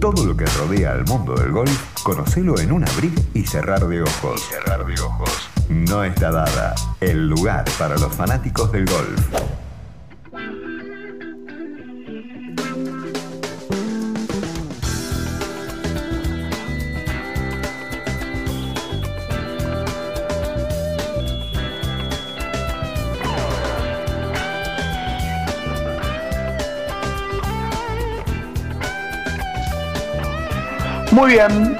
[0.00, 4.00] Todo lo que rodea al mundo del golf, conocelo en un abrir y cerrar de
[4.00, 4.40] ojos.
[4.48, 5.50] cerrar de ojos.
[5.68, 9.59] No está dada el lugar para los fanáticos del golf.
[31.20, 31.76] Muy bien,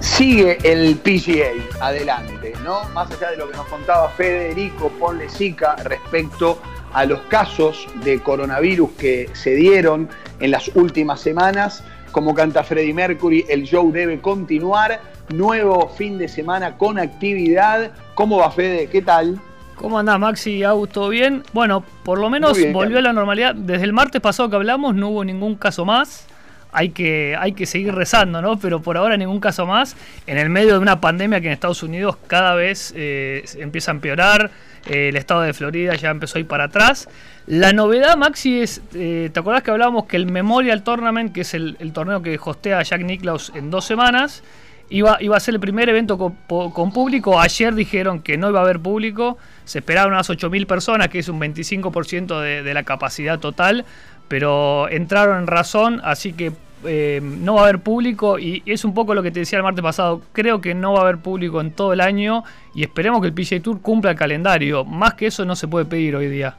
[0.00, 2.86] sigue el PGA adelante, ¿no?
[2.90, 6.60] Más allá de lo que nos contaba Federico Ponlesica respecto
[6.92, 12.92] a los casos de coronavirus que se dieron en las últimas semanas, como canta Freddie
[12.92, 15.00] Mercury, el show debe continuar.
[15.30, 17.92] Nuevo fin de semana con actividad.
[18.14, 18.88] ¿Cómo va Fede?
[18.88, 19.40] ¿Qué tal?
[19.76, 20.62] ¿Cómo andás, Maxi?
[20.92, 21.44] ¿Todo bien?
[21.54, 23.54] Bueno, por lo menos volvió a la normalidad.
[23.54, 26.26] Desde el martes pasado que hablamos no hubo ningún caso más
[26.76, 28.58] hay que, hay que seguir rezando, ¿no?
[28.58, 29.96] Pero por ahora ningún caso más.
[30.26, 33.94] En el medio de una pandemia que en Estados Unidos cada vez eh, empieza a
[33.94, 34.50] empeorar,
[34.84, 37.08] eh, el estado de Florida ya empezó a ir para atrás.
[37.46, 41.54] La novedad, Maxi, es, eh, ¿te acordás que hablábamos que el Memorial Tournament, que es
[41.54, 44.42] el, torneo que hostea Jack Nicklaus en dos semanas,
[44.90, 47.40] iba, iba a ser el primer evento con, público?
[47.40, 51.28] Ayer dijeron que no iba a haber público, se esperaban unas 8.000 personas, que es
[51.30, 53.86] un 25% de, de la capacidad total
[54.28, 56.52] pero entraron en razón, así que
[56.84, 59.62] eh, no va a haber público y es un poco lo que te decía el
[59.62, 60.22] martes pasado.
[60.32, 63.34] Creo que no va a haber público en todo el año y esperemos que el
[63.34, 64.84] PGA Tour cumpla el calendario.
[64.84, 66.56] Más que eso no se puede pedir hoy día.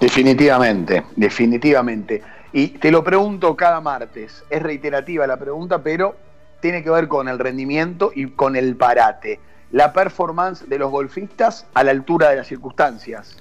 [0.00, 2.22] Definitivamente, definitivamente.
[2.52, 4.44] Y te lo pregunto cada martes.
[4.50, 6.16] Es reiterativa la pregunta, pero
[6.60, 9.40] tiene que ver con el rendimiento y con el parate.
[9.72, 13.36] La performance de los golfistas a la altura de las circunstancias.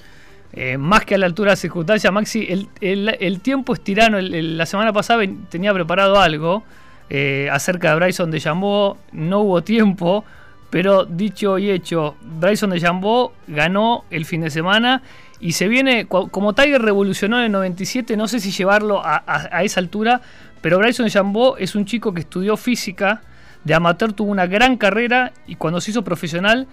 [0.56, 2.48] Eh, más que a la altura de la circunstancia, Maxi,
[2.80, 4.20] el, tiempo es tirano.
[4.22, 6.64] la semana pasada tenía preparado algo
[7.10, 8.98] eh, acerca de Bryson de Jambó.
[9.12, 10.24] No hubo tiempo,
[10.70, 15.02] pero dicho y hecho, Bryson de Jambó ganó el fin de semana
[15.40, 19.24] y se viene, como Tiger revolucionó en el 97, no sé si llevarlo a,
[19.64, 20.22] esa altura,
[20.62, 23.22] pero Bryson de Jambó es un chico que estudió física,
[23.66, 26.68] de amateur tuvo una gran carrera y cuando se hizo profesional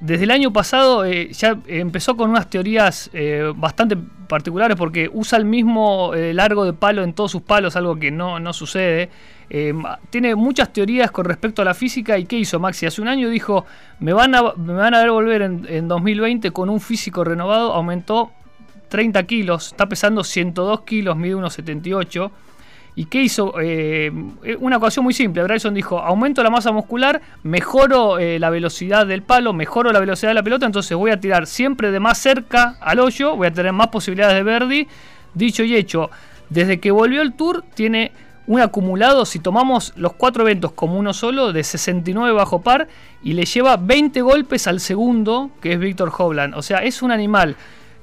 [0.00, 5.38] desde el año pasado eh, ya empezó con unas teorías eh, bastante particulares porque usa
[5.38, 9.10] el mismo eh, largo de palo en todos sus palos, algo que no, sucede.
[10.10, 12.86] tiene muchas teorías con respecto a la física y ¿qué hizo Maxi?
[12.86, 13.64] Hace un año dijo,
[14.00, 17.72] me van a, me van a ver volver en, en 2020 con un físico renovado,
[17.72, 18.32] aumentó
[18.88, 22.30] 30 kilos, está pesando 102 kilos, mide 1,78
[22.96, 23.54] ¿Y qué hizo?
[23.60, 24.12] Eh,
[24.60, 25.42] una ecuación muy simple.
[25.42, 30.30] Bryson dijo, aumento la masa muscular, mejoro eh, la velocidad del palo, mejoro la velocidad
[30.30, 33.52] de la pelota, entonces voy a tirar siempre de más cerca al hoyo, voy a
[33.52, 34.88] tener más posibilidades de birdie.
[35.34, 36.10] Dicho y hecho,
[36.50, 38.12] desde que volvió el tour tiene
[38.46, 42.88] un acumulado, si tomamos los cuatro eventos como uno solo, de 69 bajo par
[43.22, 46.54] y le lleva 20 golpes al segundo, que es Víctor Hovland.
[46.54, 47.56] O sea, es un animal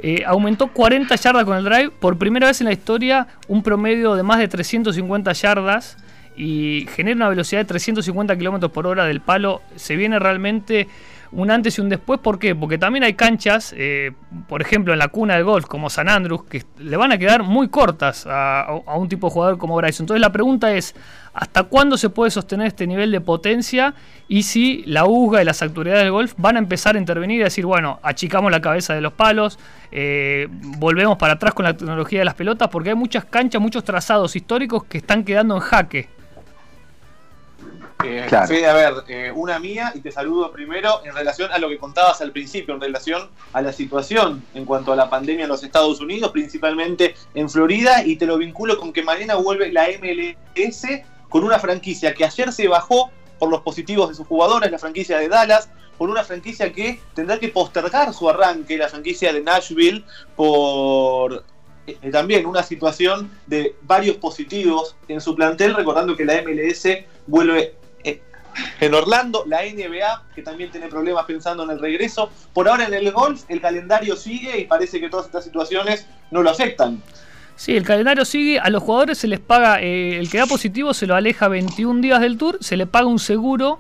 [0.03, 1.91] eh, aumentó 40 yardas con el drive.
[1.91, 5.97] Por primera vez en la historia, un promedio de más de 350 yardas
[6.35, 9.61] y genera una velocidad de 350 kilómetros por hora del palo.
[9.75, 10.87] Se viene realmente
[11.31, 12.19] un antes y un después.
[12.19, 12.55] ¿Por qué?
[12.55, 14.11] Porque también hay canchas, eh,
[14.47, 17.43] por ejemplo, en la cuna del golf, como San Andrews, que le van a quedar
[17.43, 20.03] muy cortas a, un tipo de jugador como Bryson.
[20.03, 20.95] Entonces la pregunta es,
[21.33, 23.93] ¿hasta cuándo se puede sostener este nivel de potencia?
[24.27, 27.43] Y si la USGA y las autoridades del golf van a empezar a intervenir y
[27.43, 29.57] decir, bueno, achicamos la cabeza de los palos,
[29.91, 33.83] eh, volvemos para atrás con la tecnología de las pelotas, porque hay muchas canchas, muchos
[33.83, 36.20] trazados históricos que están quedando en jaque.
[38.03, 41.69] Eh, Fede, a ver, eh, una mía y te saludo primero en relación a lo
[41.69, 45.49] que contabas al principio, en relación a la situación en cuanto a la pandemia en
[45.49, 49.87] los Estados Unidos, principalmente en Florida, y te lo vinculo con que mañana vuelve la
[49.99, 50.85] MLS
[51.29, 55.17] con una franquicia que ayer se bajó por los positivos de sus jugadores, la franquicia
[55.17, 60.03] de Dallas, por una franquicia que tendrá que postergar su arranque, la franquicia de Nashville,
[60.35, 61.43] por
[61.87, 66.87] eh, también una situación de varios positivos en su plantel, recordando que la MLS
[67.27, 67.75] vuelve
[68.79, 72.29] en Orlando, la NBA, que también tiene problemas pensando en el regreso.
[72.53, 76.41] Por ahora en el golf, el calendario sigue y parece que todas estas situaciones no
[76.41, 77.01] lo afectan.
[77.55, 80.93] Sí, el calendario sigue, a los jugadores se les paga, eh, el que da positivo
[80.93, 83.79] se lo aleja 21 días del tour, se le paga un seguro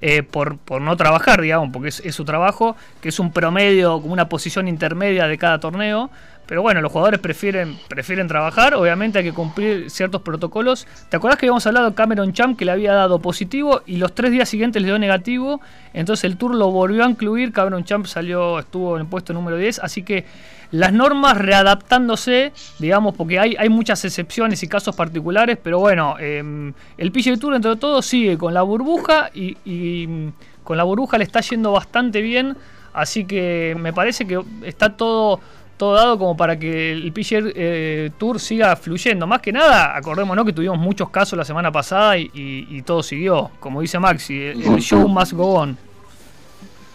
[0.00, 4.12] eh, por, por, no trabajar, digamos, porque es, su trabajo, que es un promedio, como
[4.12, 6.10] una posición intermedia de cada torneo,
[6.48, 10.86] pero bueno, los jugadores prefieren, prefieren trabajar, obviamente hay que cumplir ciertos protocolos.
[11.10, 14.14] ¿Te acordás que habíamos hablado de Cameron Champ que le había dado positivo y los
[14.14, 15.60] tres días siguientes le dio negativo?
[15.92, 19.58] Entonces el Tour lo volvió a incluir, Cameron Champ salió, estuvo en el puesto número
[19.58, 20.24] 10, así que
[20.70, 26.72] las normas readaptándose, digamos, porque hay, hay muchas excepciones y casos particulares, pero bueno, eh,
[26.96, 30.30] el PGA Tour entre todo sigue con la burbuja y, y
[30.64, 32.56] con la burbuja le está yendo bastante bien,
[32.94, 35.40] así que me parece que está todo
[35.78, 39.26] todo dado como para que el PGA eh, Tour siga fluyendo.
[39.26, 43.50] Más que nada, acordémonos que tuvimos muchos casos la semana pasada y, todo siguió.
[43.60, 45.78] Como dice Maxi, el, show must go on.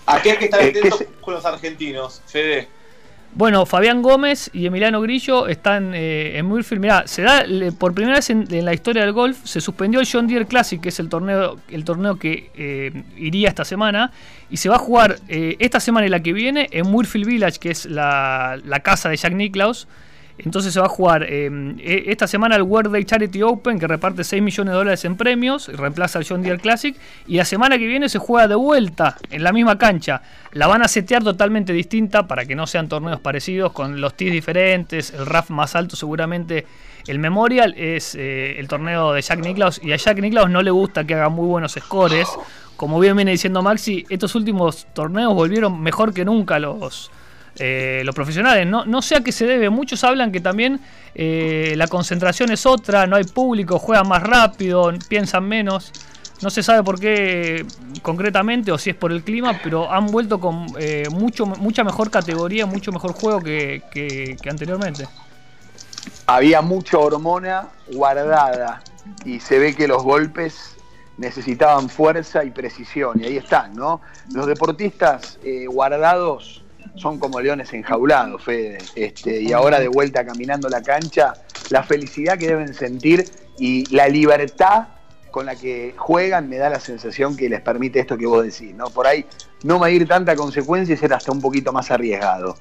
[0.06, 2.68] Hay que estar eh, atentos con los argentinos, Fede.
[3.36, 6.80] Bueno, Fabián Gómez y Emiliano Grillo están eh, en Murfield.
[6.80, 7.44] Mirá, se da
[7.80, 10.90] por primera vez en, la historia del golf, se suspendió el John Deere Classic, que
[10.90, 14.12] es el torneo, el torneo que eh, iría esta semana,
[14.52, 17.58] y se va a jugar eh, esta semana y la que viene en Murfield Village,
[17.58, 19.88] que es la, la casa de Jack Nicklaus.
[20.46, 23.88] Entonces se va a jugar em, e, esta semana el World Day Charity Open, que
[23.88, 26.96] reparte 6 millones de dólares en premios, y reemplaza al John Deere Classic.
[27.28, 30.22] Y la semana que viene se juega de vuelta en la misma cancha.
[30.52, 34.32] La van a setear totalmente distinta para que no sean torneos parecidos, con los tees
[34.32, 36.66] diferentes, el RAF más alto seguramente.
[37.08, 40.72] El Memorial es eh, el torneo de Jack Nicklaus y a Jack Nicklaus no le
[40.72, 42.30] gusta que haga muy buenos scores.
[42.78, 47.12] Como bien viene diciendo Maxi, estos últimos torneos volvieron mejor que nunca los,
[47.60, 48.66] eh, los profesionales.
[48.66, 49.70] No, no sé a qué se debe.
[49.70, 50.80] Muchos hablan que también
[51.14, 55.92] eh, la concentración es otra, no hay público, juegan más rápido, piensan menos.
[56.42, 57.66] No se sabe por qué
[58.02, 62.10] concretamente o si es por el clima, pero han vuelto con eh, mucho, mucha mejor
[62.10, 65.08] categoría, mucho mejor juego que, que, anteriormente.
[66.26, 68.82] Había mucha hormona guardada
[69.24, 70.76] y se ve que los golpes
[71.18, 74.02] necesitaban fuerza y precisión, y ahí están, ¿no?
[74.34, 75.40] Los deportistas
[75.70, 76.63] guardados
[76.96, 78.78] son como leones enjaulados, Fede.
[78.96, 81.34] Este, y ahora de vuelta caminando la cancha,
[81.70, 83.26] la felicidad que deben sentir
[83.58, 84.88] y la libertad
[85.32, 88.74] con la que juegan me da la sensación que les permite esto que vos decís,
[88.76, 88.86] ¿no?
[88.86, 89.26] Por ahí
[89.64, 92.56] no medir tanta consecuencia y ser hasta un poquito más arriesgado.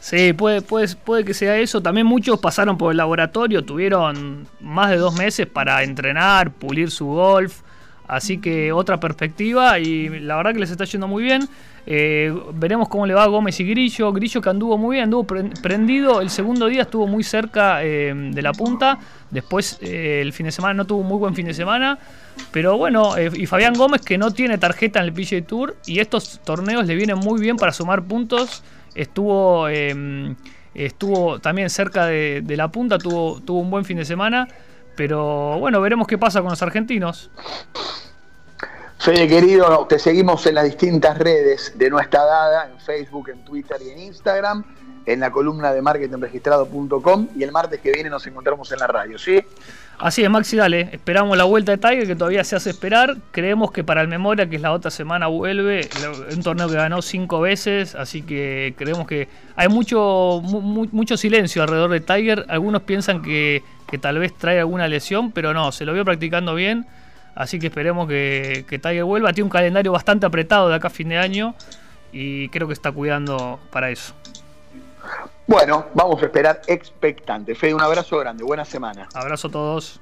[0.00, 1.80] Sí, puede, puede, puede que sea eso.
[1.80, 7.06] También muchos pasaron por el laboratorio, tuvieron más de dos meses para entrenar, pulir su
[7.06, 7.62] golf.
[8.06, 11.48] Así que otra perspectiva y la verdad que les está yendo muy bien.
[11.88, 14.12] Eh, veremos cómo le va a Gómez y Grillo.
[14.12, 16.20] Grillo que anduvo muy bien, anduvo prendido.
[16.20, 18.98] El segundo día estuvo muy cerca eh, de la punta.
[19.30, 21.98] Después eh, el fin de semana no tuvo muy buen fin de semana.
[22.50, 25.76] Pero bueno, y Fabián Gómez que no tiene tarjeta en el PGA Tour.
[25.86, 28.64] Y estos torneos le vienen muy bien para sumar puntos.
[28.94, 29.68] Estuvo,
[30.74, 34.48] estuvo también cerca de, de, la punta, tuvo, tuvo un buen fin de semana.
[34.96, 37.30] Pero bueno, veremos qué pasa con los argentinos.
[39.06, 43.76] Fede querido, te seguimos en las distintas redes de nuestra dada, en Facebook, en Twitter
[43.80, 44.64] y en Instagram,
[45.06, 49.16] en la columna de marketingregistrado.com y el martes que viene nos encontramos en la radio,
[49.16, 49.40] ¿sí?
[50.00, 50.88] Así es, Maxi, dale.
[50.90, 53.16] Esperamos la vuelta de Tiger, que todavía se hace esperar.
[53.30, 55.88] Creemos que para el Memoria, que es la otra semana, vuelve.
[56.34, 60.42] Un torneo que ganó cinco veces, así que creemos que hay mucho,
[61.16, 62.44] silencio alrededor de Tiger.
[62.48, 63.62] Algunos piensan que
[64.00, 66.88] tal vez trae alguna lesión, pero no, se lo vio practicando bien.
[67.36, 69.32] Así que esperemos que, que Tiger vuelva.
[69.32, 71.54] Tiene un calendario bastante apretado de acá a fin de año
[72.10, 74.14] y creo que está cuidando para eso.
[75.46, 77.54] Bueno, vamos a esperar expectante.
[77.54, 78.42] Fede, un abrazo grande.
[78.42, 79.06] Buena semana.
[79.14, 80.00] Abrazo a todos.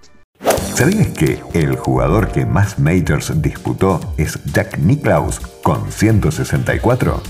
[0.75, 7.20] ¿Sabías que el jugador que más majors disputó es Jack Nicklaus con 164?